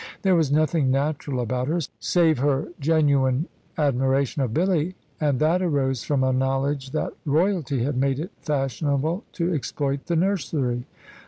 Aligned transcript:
There 0.23 0.33
was 0.35 0.51
nothing 0.51 0.89
natural 0.89 1.39
about 1.39 1.67
her, 1.67 1.77
save 1.99 2.39
her 2.39 2.69
genuine 2.79 3.45
adoration 3.77 4.41
of 4.41 4.51
Billy, 4.51 4.95
and 5.19 5.39
that 5.39 5.61
arose 5.61 6.03
from 6.03 6.23
a 6.23 6.33
knowledge 6.33 6.89
that 6.89 7.13
royalty 7.23 7.83
had 7.83 7.97
made 7.97 8.17
it 8.17 8.31
fashionable 8.41 9.25
to 9.33 9.53
exploit 9.53 10.07
the 10.07 10.15
nursery. 10.15 10.87